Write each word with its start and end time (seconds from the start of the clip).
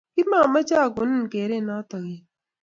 kimameche 0.15 0.75
agonin 0.85 1.29
geret 1.31 1.63
noto 1.67 1.95
yaa 2.07 2.23